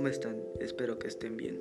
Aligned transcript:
¿cómo 0.00 0.08
están? 0.08 0.42
Espero 0.60 0.98
que 0.98 1.08
estén 1.08 1.36
bien. 1.36 1.60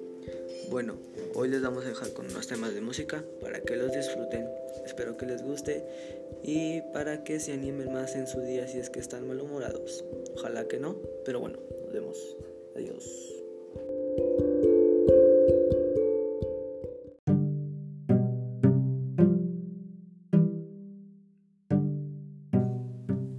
Bueno, 0.69 0.95
hoy 1.35 1.49
les 1.49 1.61
vamos 1.61 1.83
a 1.83 1.89
dejar 1.89 2.13
con 2.13 2.25
unos 2.25 2.47
temas 2.47 2.73
de 2.73 2.79
música 2.79 3.21
para 3.41 3.59
que 3.59 3.75
los 3.75 3.91
disfruten. 3.91 4.47
Espero 4.85 5.17
que 5.17 5.25
les 5.25 5.43
guste 5.43 5.83
y 6.41 6.79
para 6.93 7.25
que 7.25 7.41
se 7.41 7.51
animen 7.51 7.91
más 7.91 8.15
en 8.15 8.27
su 8.27 8.39
día 8.39 8.65
si 8.65 8.79
es 8.79 8.89
que 8.89 9.01
están 9.01 9.27
malhumorados. 9.27 10.05
Ojalá 10.35 10.69
que 10.69 10.79
no, 10.79 10.95
pero 11.25 11.41
bueno, 11.41 11.59
nos 11.81 11.91
vemos. 11.91 12.37
Adiós. 12.77 13.03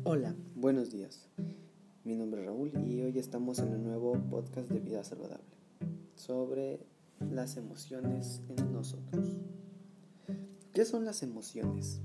Hola, 0.05 0.37
buenos 0.57 0.91
días. 0.91 1.30
Mi 2.03 2.17
nombre 2.17 2.41
es 2.41 2.47
Raúl 2.47 2.73
y 2.89 3.03
hoy 3.03 3.19
estamos 3.19 3.59
en 3.59 3.75
un 3.75 3.85
nuevo 3.85 4.15
podcast 4.31 4.71
de 4.71 4.81
vida 4.81 5.05
saludable 5.05 5.45
sobre 6.15 6.81
las 7.31 7.59
emociones 7.59 8.41
en 8.49 8.73
nosotros. 8.73 9.37
¿Qué 10.73 10.87
son 10.87 11.05
las 11.05 11.23
emociones? 11.23 12.01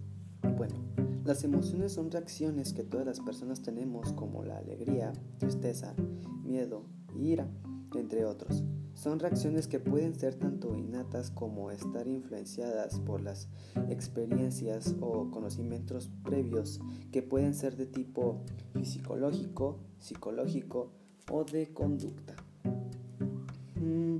Bueno, 0.57 0.75
las 1.23 1.45
emociones 1.45 1.93
son 1.93 2.11
reacciones 2.11 2.73
que 2.73 2.83
todas 2.83 3.05
las 3.05 3.21
personas 3.21 3.61
tenemos 3.61 4.11
como 4.11 4.43
la 4.43 4.57
alegría, 4.57 5.13
tristeza, 5.37 5.95
miedo 6.43 6.83
y 7.15 7.29
ira, 7.29 7.47
entre 7.99 8.25
otros. 8.25 8.63
Son 8.93 9.19
reacciones 9.19 9.67
que 9.67 9.79
pueden 9.79 10.15
ser 10.15 10.35
tanto 10.35 10.73
innatas 10.73 11.29
como 11.29 11.69
estar 11.69 12.07
influenciadas 12.07 12.99
por 13.01 13.21
las 13.21 13.49
experiencias 13.89 14.95
o 15.01 15.29
conocimientos 15.31 16.09
previos 16.23 16.79
que 17.11 17.21
pueden 17.21 17.53
ser 17.53 17.75
de 17.75 17.87
tipo 17.87 18.41
fisiológico, 18.73 19.79
psicológico 19.99 20.91
o 21.29 21.43
de 21.43 21.73
conducta. 21.73 22.35
Mm, 23.75 24.17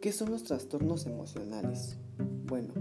¿Qué 0.00 0.12
son 0.12 0.30
los 0.30 0.44
trastornos 0.44 1.06
emocionales? 1.06 1.98
Bueno, 2.46 2.72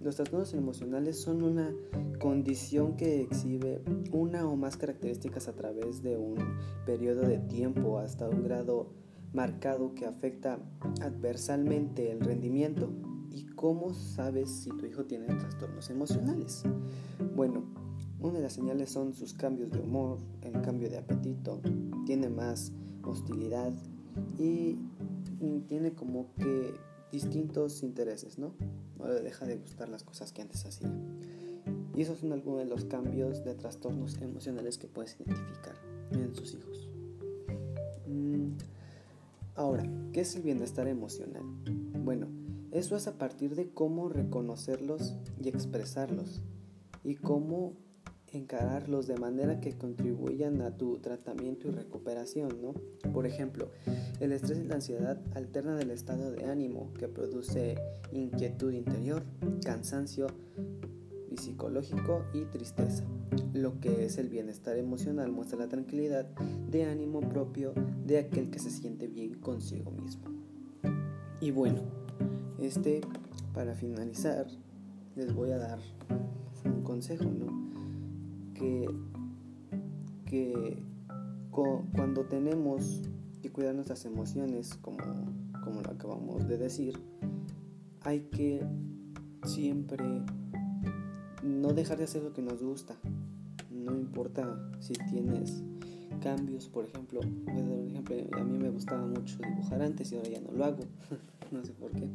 los 0.00 0.16
trastornos 0.16 0.52
emocionales 0.54 1.20
son 1.20 1.42
una 1.42 1.72
condición 2.18 2.96
que 2.96 3.22
exhibe 3.22 3.82
una 4.12 4.48
o 4.48 4.56
más 4.56 4.76
características 4.76 5.48
a 5.48 5.54
través 5.54 6.02
de 6.02 6.16
un 6.16 6.36
periodo 6.84 7.22
de 7.22 7.38
tiempo 7.38 7.98
hasta 7.98 8.28
un 8.28 8.42
grado 8.42 8.90
marcado 9.32 9.94
que 9.94 10.06
afecta 10.06 10.58
adversalmente 11.00 12.10
el 12.10 12.20
rendimiento. 12.20 12.90
¿Y 13.30 13.46
cómo 13.46 13.94
sabes 13.94 14.50
si 14.50 14.70
tu 14.70 14.86
hijo 14.86 15.04
tiene 15.04 15.26
trastornos 15.26 15.90
emocionales? 15.90 16.64
Bueno, 17.36 17.64
una 18.20 18.38
de 18.38 18.42
las 18.42 18.54
señales 18.54 18.90
son 18.90 19.12
sus 19.12 19.32
cambios 19.32 19.70
de 19.70 19.80
humor, 19.80 20.18
el 20.42 20.60
cambio 20.62 20.90
de 20.90 20.98
apetito, 20.98 21.60
tiene 22.04 22.28
más 22.28 22.72
hostilidad 23.04 23.72
y 24.38 24.76
tiene 25.68 25.92
como 25.92 26.34
que 26.34 26.74
distintos 27.12 27.82
intereses, 27.82 28.38
¿no? 28.38 28.54
No 28.98 29.08
le 29.08 29.20
deja 29.20 29.46
de 29.46 29.56
gustar 29.56 29.88
las 29.88 30.02
cosas 30.02 30.32
que 30.32 30.42
antes 30.42 30.64
hacía. 30.64 30.92
Y 31.94 32.02
esos 32.02 32.18
son 32.18 32.32
algunos 32.32 32.60
de 32.60 32.66
los 32.66 32.84
cambios 32.84 33.44
de 33.44 33.54
trastornos 33.54 34.20
emocionales 34.20 34.78
que 34.78 34.88
puedes 34.88 35.16
identificar 35.20 35.74
en 36.12 36.34
sus 36.34 36.54
hijos. 36.54 36.88
Mm, 38.06 38.52
ahora, 39.58 39.84
¿qué 40.12 40.20
es 40.20 40.36
el 40.36 40.42
bienestar 40.42 40.86
emocional? 40.86 41.42
Bueno, 42.04 42.28
eso 42.70 42.96
es 42.96 43.08
a 43.08 43.18
partir 43.18 43.56
de 43.56 43.68
cómo 43.68 44.08
reconocerlos 44.08 45.16
y 45.42 45.48
expresarlos 45.48 46.40
y 47.04 47.16
cómo 47.16 47.76
encararlos 48.32 49.06
de 49.06 49.16
manera 49.16 49.60
que 49.60 49.76
contribuyan 49.76 50.60
a 50.62 50.76
tu 50.76 50.98
tratamiento 50.98 51.68
y 51.68 51.72
recuperación, 51.72 52.62
¿no? 52.62 52.74
Por 53.12 53.26
ejemplo, 53.26 53.70
el 54.20 54.32
estrés 54.32 54.58
y 54.58 54.64
la 54.64 54.76
ansiedad 54.76 55.20
alternan 55.34 55.80
el 55.80 55.90
estado 55.90 56.30
de 56.30 56.44
ánimo 56.44 56.92
que 56.94 57.08
produce 57.08 57.76
inquietud 58.12 58.72
interior, 58.72 59.24
cansancio 59.64 60.28
psicológico 61.36 62.24
y 62.32 62.44
tristeza. 62.46 63.04
Lo 63.52 63.80
que 63.80 64.04
es 64.04 64.18
el 64.18 64.28
bienestar 64.28 64.76
emocional 64.76 65.30
muestra 65.30 65.58
la 65.58 65.68
tranquilidad 65.68 66.26
de 66.70 66.84
ánimo 66.84 67.20
propio 67.20 67.74
de 68.06 68.18
aquel 68.18 68.50
que 68.50 68.58
se 68.58 68.70
siente 68.70 69.06
bien 69.06 69.34
consigo 69.34 69.90
mismo. 69.90 70.24
Y 71.40 71.50
bueno, 71.50 71.82
este 72.58 73.00
para 73.54 73.74
finalizar 73.74 74.46
les 75.16 75.34
voy 75.34 75.50
a 75.50 75.58
dar 75.58 75.78
un 76.64 76.82
consejo, 76.82 77.24
¿no? 77.24 77.68
que, 78.58 78.88
que 80.26 80.82
cuando 81.50 82.24
tenemos 82.26 83.02
que 83.42 83.50
cuidar 83.50 83.74
nuestras 83.74 84.04
emociones, 84.04 84.74
como, 84.76 84.98
como 85.64 85.80
lo 85.80 85.90
acabamos 85.90 86.46
de 86.46 86.58
decir, 86.58 86.98
hay 88.02 88.20
que 88.30 88.64
siempre 89.44 90.22
no 91.48 91.72
dejar 91.72 91.98
de 91.98 92.04
hacer 92.04 92.22
lo 92.22 92.32
que 92.32 92.42
nos 92.42 92.62
gusta. 92.62 92.96
No 93.70 93.98
importa 93.98 94.70
si 94.80 94.92
tienes 95.10 95.62
cambios, 96.20 96.68
por 96.68 96.84
ejemplo, 96.84 97.20
un 97.20 97.90
ejemplo, 97.90 98.16
a 98.38 98.44
mí 98.44 98.58
me 98.58 98.70
gustaba 98.70 99.06
mucho 99.06 99.38
dibujar 99.38 99.82
antes 99.82 100.12
y 100.12 100.16
ahora 100.16 100.28
ya 100.28 100.40
no 100.40 100.52
lo 100.52 100.64
hago, 100.64 100.84
no 101.50 101.64
sé 101.64 101.72
por 101.72 101.92
qué, 101.92 102.08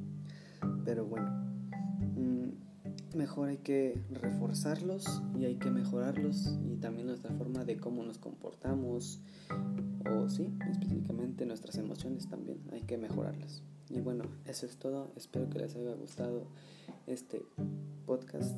pero 0.84 1.06
bueno 1.06 1.44
mejor 3.16 3.50
hay 3.50 3.58
que 3.58 4.02
reforzarlos 4.12 5.22
y 5.38 5.46
hay 5.46 5.56
que 5.56 5.72
mejorarlos 5.72 6.58
y 6.66 6.78
también 6.78 7.08
nuestra 7.08 7.32
forma 7.34 7.64
de 7.64 7.78
cómo 7.78 8.04
nos 8.04 8.18
comportamos 8.18 9.20
o 10.12 10.30
sí, 10.30 10.52
específicamente 10.72 11.46
nuestras 11.46 11.78
emociones 11.78 12.28
también 12.28 12.60
hay 12.72 12.82
que 12.82 12.98
mejorarlas. 12.98 13.62
Y 13.90 14.00
bueno, 14.02 14.26
eso 14.46 14.66
es 14.66 14.78
todo. 14.78 15.12
Espero 15.16 15.50
que 15.50 15.60
les 15.60 15.76
haya 15.76 15.94
gustado 15.94 16.48
este 17.06 17.44
podcast. 18.06 18.58